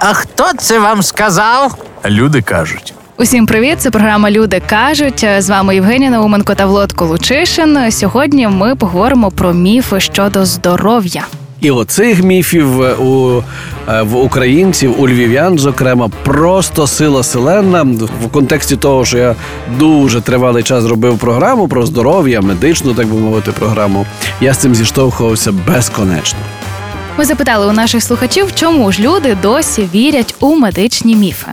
[0.00, 1.74] А хто це вам сказав?
[2.06, 2.94] Люди кажуть.
[3.16, 3.80] Усім привіт!
[3.80, 5.26] Це програма Люди кажуть.
[5.38, 7.92] З вами Євгенія Науменко та Влад Колучишин.
[7.92, 11.24] Сьогодні ми поговоримо про міфи щодо здоров'я.
[11.60, 13.42] І оцих міфів е, у
[13.88, 17.82] е, в українців, у львів'ян, зокрема, просто сила селена
[18.24, 19.34] в контексті того, що я
[19.78, 24.06] дуже тривалий час робив програму про здоров'я, медичну, так би мовити, програму.
[24.40, 26.38] Я з цим зіштовхувався безконечно.
[27.18, 31.52] Ми запитали у наших слухачів, чому ж люди досі вірять у медичні міфи.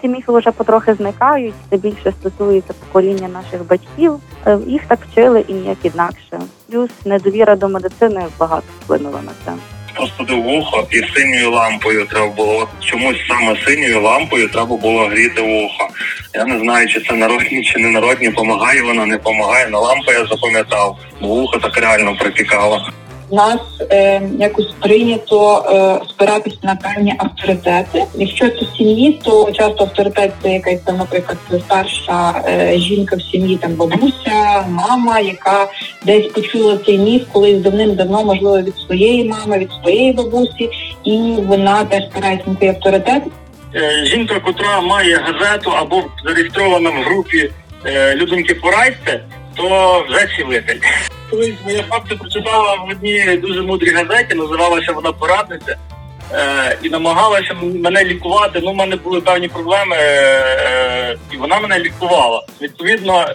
[0.00, 1.54] Ці міфи вже потрохи зникають.
[1.70, 4.14] Це більше стосується покоління наших батьків.
[4.46, 6.40] Е, Їх так вчили і ніяк інакше.
[6.70, 9.52] Плюс недовіра до медицини багато вплинула на це.
[9.94, 12.58] Простудив вухо і синьою лампою треба було.
[12.58, 15.88] От чомусь саме синьою лампою треба було гріти вухо.
[16.34, 18.30] Я не знаю, чи це народні, чи не народні.
[18.30, 19.68] Помагає вона, не помагає.
[19.68, 22.90] На лампу я запам'ятав, бо вухо так реально припікало.
[23.32, 28.04] Нас е, якось прийнято е, спиратись на певні авторитети.
[28.14, 33.22] Якщо це в сім'ї, то часто авторитет це якась там, наприклад, старша е, жінка в
[33.22, 35.68] сім'ї, там бабуся, мама, яка
[36.06, 40.70] десь почула цей міф колись давним-давно, можливо, від своєї мами, від своєї бабусі,
[41.04, 43.22] і вона теж спирається на цей авторитет.
[43.74, 47.50] Е, Жінка, котра має газету або зареєстрована в групі
[47.86, 49.20] е, людинки порадьте,
[49.56, 50.80] то вже цілитель.
[51.30, 55.76] Колись моя бабця прочитала в одній дуже мудрій газеті, називалася вона порадниця.
[56.34, 58.60] Е, і намагалася мене лікувати.
[58.62, 62.46] Ну, в мене були певні проблеми, е, і вона мене лікувала.
[62.62, 63.26] Відповідно,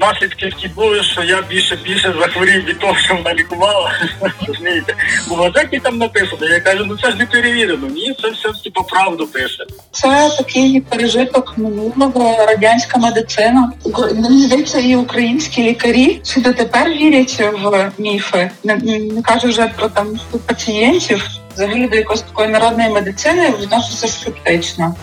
[0.00, 0.70] наслідки такі
[1.02, 3.92] що я більше більше захворів від того, що вона лікувала.
[4.48, 4.94] Розумієте?
[5.28, 6.46] В газеті там написано.
[6.48, 7.86] Я кажу, ну це ж не перевірено.
[7.86, 9.64] Ні, це все типу правду пише.
[9.90, 13.72] Це такий пережиток минулого радянська медицина.
[14.14, 18.50] Мені здається, і українські лікарі чи дотепер вірять в міфи.
[18.64, 21.28] Не, не кажу вже про там пацієнтів.
[21.54, 24.94] Взагалі до якоїсь такої народної медицини відноситься скептично.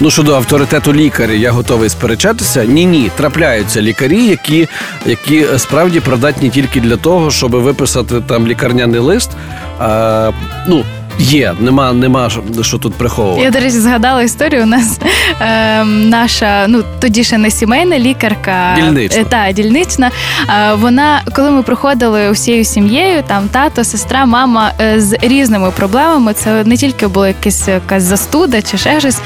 [0.00, 2.64] Ну щодо авторитету лікаря, я готовий сперечатися.
[2.64, 4.68] Ні, ні, трапляються лікарі, які,
[5.06, 9.30] які справді придатні тільки для того, щоб виписати там лікарняний лист.
[9.78, 10.30] А,
[10.68, 10.84] ну,
[11.18, 12.30] є, нема, нема
[12.62, 13.42] що- тут приховувати.
[13.42, 14.62] Я, до речі, згадала історію.
[14.62, 14.98] У нас
[15.40, 19.20] е, наша, ну тоді ще не сімейна лікарка, Дільнична.
[19.20, 20.10] е, та дільнична.
[20.48, 26.32] Е, вона, коли ми приходили усією сім'єю, там тато, сестра, мама е, з різними проблемами.
[26.32, 29.18] Це не тільки була якась, якась застуда чи ще щось.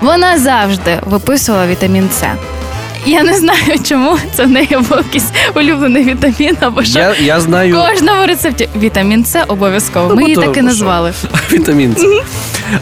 [0.00, 2.26] Вона завжди виписувала вітамін С.
[3.08, 7.38] Я не знаю, чому це в неї був якийсь улюблений вітамін, або що Я, я
[7.38, 10.06] в знаю кожному рецепті вітамін С обов'язково.
[10.08, 11.12] Ну, Ми її то, так і ну, назвали.
[11.52, 12.22] вітамін С.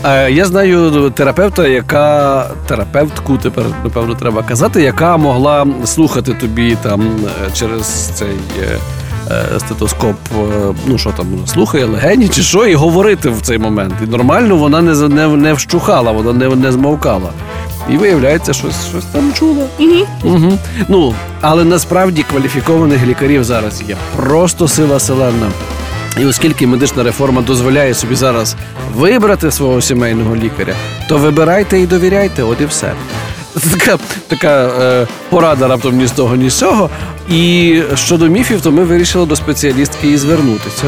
[0.04, 7.00] Е, Я знаю терапевта, яка терапевтку тепер напевно треба казати, яка могла слухати тобі там
[7.00, 8.28] е, через цей.
[8.60, 8.78] е,
[9.58, 10.16] Стетоскоп,
[10.86, 13.94] ну що там слухає, легені чи що, і говорити в цей момент.
[14.04, 17.30] І нормально вона не, не, не вщухала, вона не, не змовкала.
[17.90, 19.66] І виявляється, щось, щось там чула.
[20.24, 20.58] Угу.
[20.88, 25.50] Ну, але насправді кваліфікованих лікарів зараз є просто сила селена.
[26.20, 28.56] І оскільки медична реформа дозволяє собі зараз
[28.94, 30.74] вибрати свого сімейного лікаря,
[31.08, 32.92] то вибирайте і довіряйте, от і все.
[33.54, 36.90] Це така, така е, порада раптом ні з того, ні з цього.
[37.30, 40.84] І щодо міфів, то ми вирішили до спеціалістки і звернутися.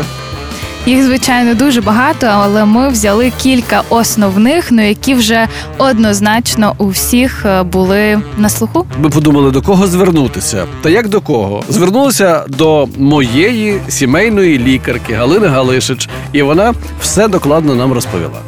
[0.88, 7.46] Їх, звичайно, дуже багато, але ми взяли кілька основних, ну які вже однозначно у всіх
[7.46, 8.86] е, були на слуху.
[8.98, 10.66] Ми подумали, до кого звернутися.
[10.82, 11.62] Та як до кого?
[11.68, 18.40] Звернулися до моєї сімейної лікарки Галини Галишич, і вона все докладно нам розповіла.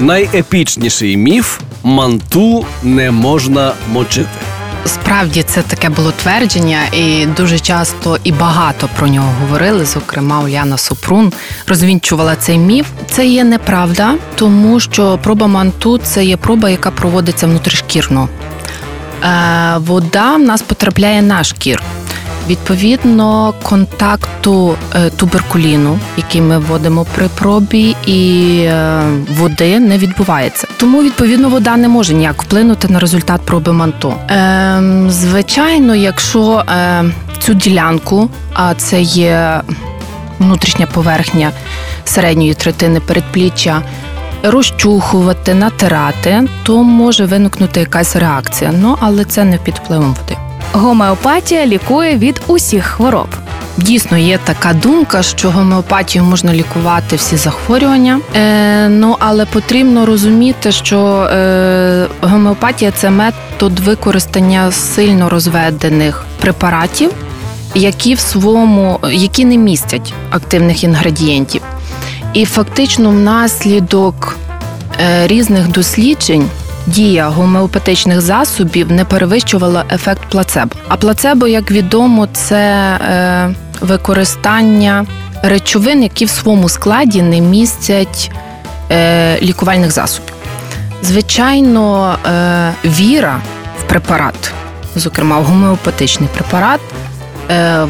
[0.00, 4.55] Найепічніший міф манту не можна мочити.
[4.86, 9.84] Справді це таке було твердження, і дуже часто і багато про нього говорили.
[9.84, 11.32] Зокрема, Уляна Супрун
[11.66, 12.86] розвінчувала цей міф.
[13.10, 18.28] Це є неправда, тому що проба манту це є проба, яка проводиться внутрішкірно.
[19.24, 21.82] Е, вода в нас потрапляє на шкіру.
[22.48, 29.02] Відповідно, контакту е, туберкуліну, який ми вводимо при пробі, і е,
[29.38, 30.66] води не відбувається.
[30.76, 34.14] Тому відповідно вода не може ніяк вплинути на результат проби манто.
[34.30, 37.04] Е, звичайно, якщо е,
[37.38, 39.60] цю ділянку, а це є
[40.38, 41.50] внутрішня поверхня
[42.04, 43.82] середньої третини передпліччя.
[44.42, 48.72] Розчухувати, натирати, то може виникнути якась реакція.
[48.80, 50.45] Ну але це не під впливом води.
[50.72, 53.28] Гомеопатія лікує від усіх хвороб.
[53.76, 58.20] Дійсно, є така думка, що гомеопатією можна лікувати всі захворювання.
[58.36, 67.10] Е, ну але потрібно розуміти, що е, гомеопатія це метод використання сильно розведених препаратів,
[67.74, 71.62] які в своєму, які не містять активних інгредієнтів.
[72.32, 74.36] І фактично, внаслідок
[75.00, 76.48] е, різних досліджень.
[76.86, 80.70] Дія гомеопатичних засобів не перевищувала ефект плацебо.
[80.88, 85.06] А плацебо, як відомо, це е, використання
[85.42, 88.30] речовин, які в своєму складі не містять
[88.90, 90.32] е, лікувальних засобів.
[91.02, 93.40] Звичайно, е, віра
[93.80, 94.52] в препарат,
[94.96, 96.80] зокрема в гомеопатичний препарат,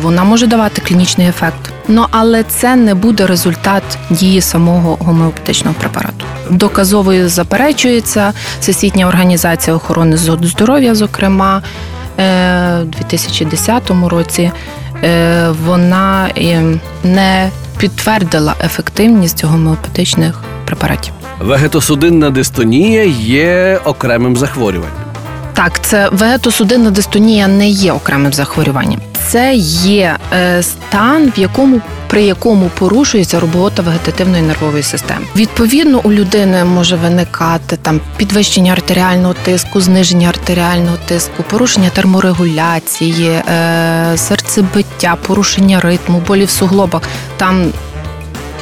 [0.02, 1.72] вона може давати клінічний ефект.
[1.88, 6.24] Ну, але це не буде результат дії самого гомеопатичного препарату.
[6.50, 11.62] Доказовою заперечується Всесвітня організація охорони здоров'я, зокрема,
[12.18, 14.50] е, у 2010 році
[15.04, 16.62] е, вона е,
[17.04, 21.12] не підтвердила ефективність гомеопатичних препаратів.
[21.40, 25.05] Вегетосудинна дистонія є окремим захворюванням.
[25.56, 29.00] Так, це вегетосудинна дистонія не є окремим захворюванням.
[29.28, 35.20] Це є е, стан, в якому при якому порушується робота вегетативної нервової системи.
[35.36, 44.12] Відповідно, у людини може виникати там підвищення артеріального тиску, зниження артеріального тиску, порушення терморегуляції, е,
[44.16, 47.02] серцебиття, порушення ритму, болі в суглобах.
[47.36, 47.72] Там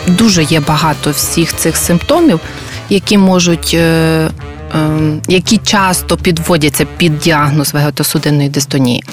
[0.06, 2.40] дуже є багато всіх цих симптомів,
[2.88, 3.70] які можуть.
[3.74, 4.28] Е,
[5.28, 9.04] які часто підводяться під діагноз вегетосудинної дистонії.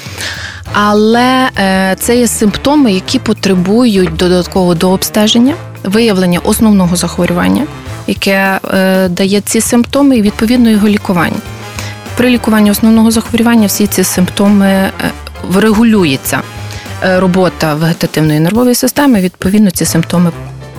[0.74, 7.68] Але е, це є симптоми, які потребують додаткового дообстеження, виявлення основного захворювання,
[8.08, 11.38] яке е, дає ці симптоми, і відповідно його лікування.
[12.18, 14.92] При лікуванні основного захворювання всі ці симптоми е,
[15.50, 16.42] врегулюється
[17.04, 20.32] робота вегетативної нервової системи, відповідно, ці симптоми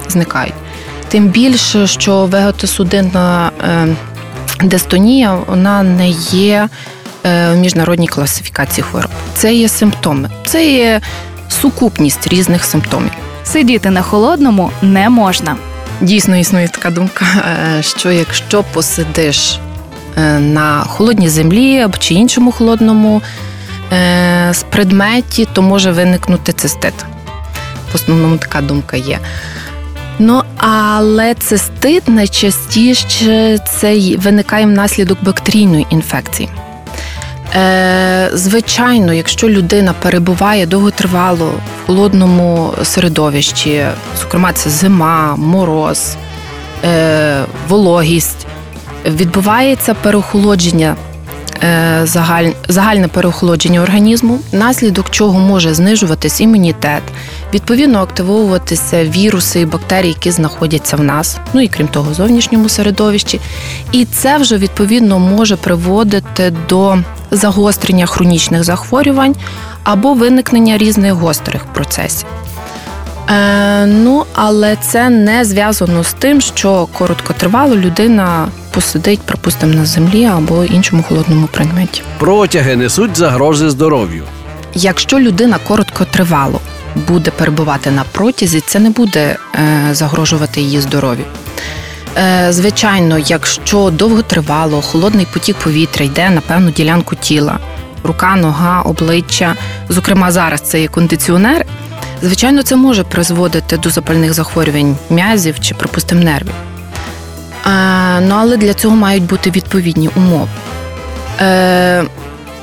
[0.08, 0.54] зникають.
[1.08, 3.50] Тим більше, що вегетосудинна
[4.62, 6.68] дистонія вона не є
[7.24, 9.10] в міжнародній класифікації хвороб.
[9.34, 11.00] Це є симптоми, це є
[11.48, 13.10] сукупність різних симптомів.
[13.44, 15.56] Сидіти на холодному не можна.
[16.00, 17.24] Дійсно існує така думка,
[17.78, 19.58] е, що якщо посидиш
[20.16, 23.22] е, на холодній землі або чи іншому холодному
[23.92, 26.94] е, предметі, то може виникнути цистит.
[27.92, 29.18] В основному така думка є.
[30.24, 36.48] Ну, але цистит найчастіше це виникає внаслідок бактерійної інфекції.
[37.54, 43.86] Е, Звичайно, якщо людина перебуває довготривало в холодному середовищі,
[44.20, 46.16] зокрема, це зима, мороз,
[46.84, 48.46] е, вологість,
[49.06, 50.96] відбувається переохолодження,
[51.62, 57.02] е, загаль, загальне переохолодження організму, наслідок чого може знижуватись імунітет,
[57.54, 62.68] відповідно активовуватися віруси і бактерії, які знаходяться в нас, ну і крім того, в зовнішньому
[62.68, 63.40] середовищі.
[63.92, 66.98] І це вже відповідно може приводити до
[67.30, 69.34] загострення хронічних захворювань
[69.84, 72.28] або виникнення різних гострих процесів.
[73.30, 80.24] Е, Ну, але це не зв'язано з тим, що короткотривало людина посидить, припустимо, на землі
[80.24, 82.02] або іншому холодному предметі.
[82.18, 84.24] Протяги несуть загрози здоров'ю.
[84.74, 86.60] Якщо людина короткотривало
[86.94, 91.24] буде перебувати на протязі, це не буде е, загрожувати її здоров'ю.
[92.18, 97.58] Е, звичайно, якщо довготривало, холодний потік повітря йде на певну ділянку тіла,
[98.04, 99.54] рука, нога, обличчя,
[99.88, 101.66] зокрема зараз це є кондиціонер.
[102.22, 106.54] Звичайно, це може призводити до запальних захворювань м'язів чи, припустимо, нервів.
[107.66, 110.48] Е, ну, але для цього мають бути відповідні умови.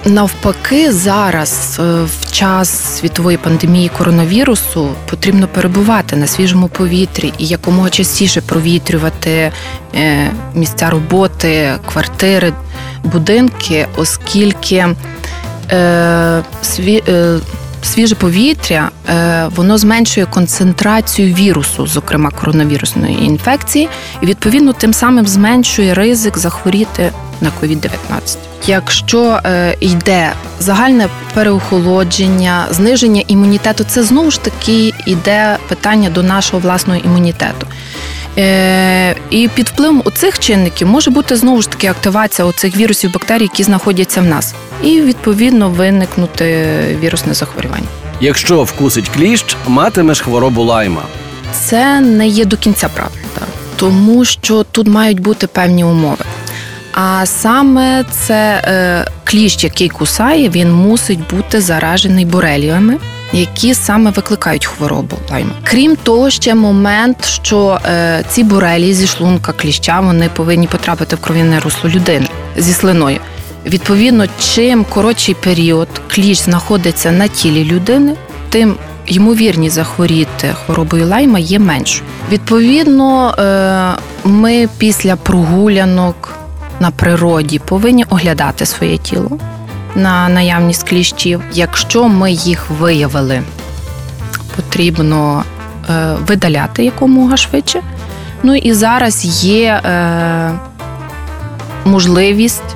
[0.05, 7.89] Навпаки, зараз, е, в час світової пандемії коронавірусу, потрібно перебувати на свіжому повітрі і якомога
[7.89, 9.51] частіше провітрювати
[9.95, 12.53] е, місця роботи, квартири,
[13.03, 14.87] будинки, оскільки
[15.71, 17.03] е, сві,
[17.83, 18.89] свіже повітря
[19.55, 23.89] воно зменшує концентрацію вірусу, зокрема коронавірусної інфекції,
[24.21, 28.37] і відповідно тим самим зменшує ризик захворіти на COVID-19.
[28.67, 36.59] Якщо е, йде загальне переохолодження, зниження імунітету, це знову ж таки йде питання до нашого
[36.59, 37.67] власного імунітету.
[38.37, 43.43] Е, І під впливом цих чинників може бути знову ж таки активація оцих вірусів бактерій,
[43.43, 46.67] які знаходяться в нас, і відповідно виникнути
[47.01, 47.87] вірусне захворювання.
[48.21, 51.01] Якщо вкусить кліщ, матимеш хворобу лайма.
[51.53, 53.17] Це не є до кінця правда,
[53.75, 56.25] тому що тут мають бути певні умови.
[56.93, 62.97] А саме це е, кліщ, який кусає, він мусить бути заражений бореліями,
[63.33, 65.51] які саме викликають хворобу лайма.
[65.63, 71.19] Крім того, ще момент, що е, ці борелії зі шлунка кліща вони повинні потрапити в
[71.19, 73.17] кров'яне русло людини зі слиною.
[73.65, 78.15] Відповідно, чим коротший період кліщ знаходиться на тілі людини,
[78.49, 78.75] тим
[79.07, 82.03] ймовірність захворіти хворобою лайма є меншою.
[82.31, 83.91] Відповідно, е,
[84.23, 86.33] ми після прогулянок
[86.79, 89.37] на природі повинні оглядати своє тіло
[89.95, 91.41] на наявність кліщів.
[91.53, 93.41] Якщо ми їх виявили,
[94.55, 95.43] потрібно
[95.89, 97.81] е, видаляти якомога швидше.
[98.43, 100.51] Ну і зараз є е,
[101.85, 102.75] можливість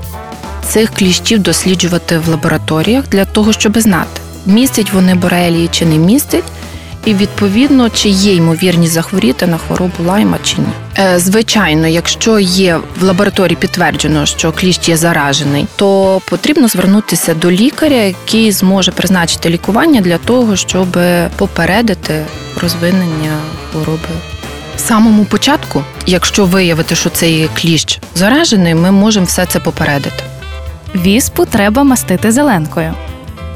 [0.63, 6.43] цих кліщів досліджувати в лабораторіях для того, щоб знати, містять вони борелії чи не містять,
[7.05, 10.67] і відповідно, чи є ймовірність захворіти на хворобу лайма чи ні.
[10.99, 17.51] Е, Звичайно, якщо є в лабораторії підтверджено, що кліщ є заражений, то потрібно звернутися до
[17.51, 20.97] лікаря, який зможе призначити лікування для того, щоб
[21.35, 22.25] попередити
[22.61, 23.37] розвинення
[23.71, 24.09] хвороби.
[24.77, 30.23] Самому початку, якщо виявити, що цей кліщ заражений, ми можемо все це попередити.
[30.95, 32.93] Віспу треба мастити зеленкою.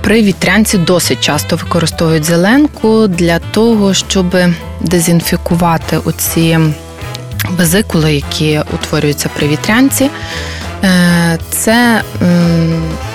[0.02, 4.36] При вітрянці досить часто використовують зеленку для того, щоб
[4.82, 6.60] дезінфікувати оці
[7.50, 10.10] везикули, які утворюються при вітрянці.
[10.84, 12.02] Е, Це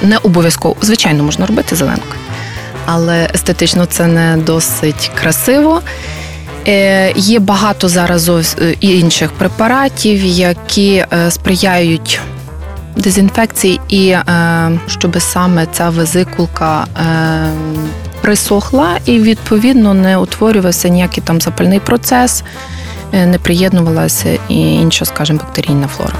[0.02, 0.76] не обов'язково.
[0.82, 2.20] Звичайно, можна робити зеленкою,
[2.86, 5.82] але естетично це не досить красиво.
[6.68, 12.20] Е, Є багато зараз е, інших препаратів, які сприяють
[12.96, 14.24] дезінфекції, і е,
[14.86, 17.52] щоб саме ця везикулка е,
[18.20, 22.44] присохла і відповідно не утворювався ніякий там запальний процес,
[23.12, 26.14] е, не приєднувалася і інша, скажімо, бактерійна флора.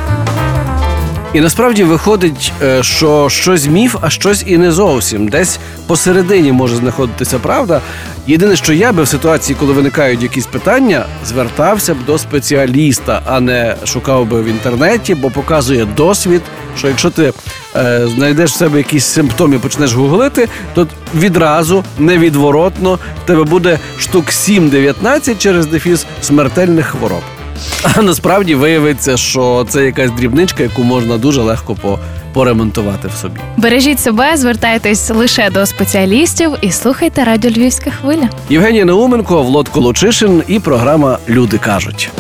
[1.35, 5.29] І насправді виходить, е, що щось міф, а щось і не зовсім.
[5.29, 7.81] Десь посередині може знаходитися правда.
[8.27, 13.41] Єдине, що я би в ситуації, коли виникають якісь питання, звертався б до спеціаліста, а
[13.41, 16.43] не шукав би в інтернеті, бо показує досвід,
[16.79, 17.33] що якщо ти
[17.77, 25.39] е, знайдеш в себе якісь симптоми, почнеш гуглити, то відразу невідворотно тебе буде штук 7-19
[25.39, 27.23] через дефіс смертельних хвороб.
[27.83, 31.99] А насправді виявиться, що це якась дрібничка, яку можна дуже легко по,
[32.33, 33.40] поремонтувати в собі.
[33.57, 38.28] Бережіть себе, звертайтесь лише до спеціалістів і слухайте радіо Львівська хвиля.
[38.50, 42.11] Євгенія Науменко, Влад Колочишин і програма Люди кажуть.